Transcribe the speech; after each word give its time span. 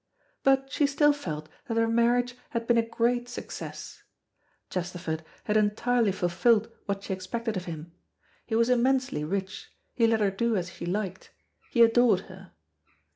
But 0.41 0.71
she 0.71 0.87
still 0.87 1.13
felt 1.13 1.47
that 1.67 1.77
her 1.77 1.87
marriage 1.87 2.33
had 2.49 2.65
been 2.65 2.79
a 2.79 2.81
great 2.81 3.29
success. 3.29 4.01
Chesterford 4.71 5.23
had 5.43 5.55
entirely 5.57 6.11
fulfilled 6.11 6.71
what 6.87 7.03
she 7.03 7.13
expected 7.13 7.55
of 7.55 7.65
him: 7.65 7.91
he 8.43 8.55
was 8.55 8.69
immensely 8.71 9.23
rich, 9.23 9.69
he 9.93 10.07
let 10.07 10.19
her 10.19 10.31
do 10.31 10.57
as 10.57 10.71
she 10.71 10.87
liked, 10.87 11.29
he 11.69 11.83
adored 11.83 12.21
her. 12.21 12.51